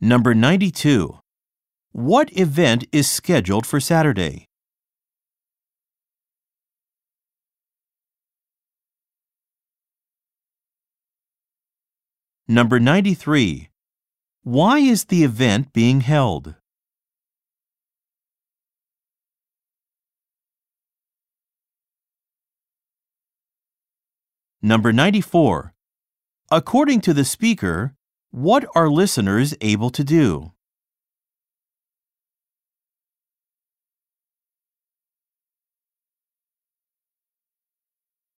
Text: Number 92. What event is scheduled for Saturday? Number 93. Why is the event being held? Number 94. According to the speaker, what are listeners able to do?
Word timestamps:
Number 0.00 0.34
92. 0.34 1.20
What 1.92 2.30
event 2.36 2.84
is 2.92 3.10
scheduled 3.10 3.64
for 3.64 3.80
Saturday? 3.80 4.44
Number 12.46 12.78
93. 12.78 13.70
Why 14.42 14.80
is 14.80 15.06
the 15.06 15.24
event 15.24 15.72
being 15.72 16.02
held? 16.02 16.56
Number 24.60 24.92
94. 24.92 25.72
According 26.50 27.00
to 27.00 27.14
the 27.14 27.24
speaker, 27.24 27.94
what 28.30 28.64
are 28.74 28.88
listeners 28.88 29.54
able 29.60 29.90
to 29.90 30.04
do? 30.04 30.52